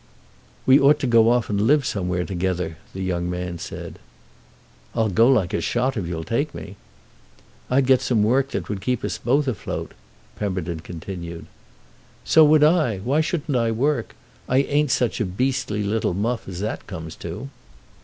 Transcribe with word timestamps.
"We 0.65 0.79
ought 0.79 0.97
to 1.01 1.05
go 1.05 1.29
off 1.29 1.47
and 1.47 1.61
live 1.61 1.85
somewhere 1.85 2.25
together," 2.25 2.77
the 2.91 3.03
young 3.03 3.29
man 3.29 3.59
said. 3.59 3.99
"I'll 4.95 5.09
go 5.11 5.27
like 5.29 5.53
a 5.53 5.61
shot 5.61 5.95
if 5.95 6.07
you'll 6.07 6.23
take 6.23 6.55
me." 6.55 6.75
"I'd 7.69 7.85
get 7.85 8.01
some 8.01 8.23
work 8.23 8.49
that 8.49 8.67
would 8.67 8.81
keep 8.81 9.03
us 9.03 9.19
both 9.19 9.47
afloat," 9.47 9.91
Pemberton 10.37 10.79
continued. 10.79 11.45
"So 12.25 12.43
would 12.45 12.63
I. 12.63 12.97
Why 12.97 13.21
shouldn't 13.21 13.55
I 13.55 13.69
work? 13.69 14.15
I 14.49 14.63
ain't 14.63 14.89
such 14.89 15.21
a 15.21 15.23
beastly 15.23 15.83
little 15.83 16.15
muff 16.15 16.47
as 16.47 16.61
that 16.61 16.87
comes 16.87 17.15
to." 17.17 17.49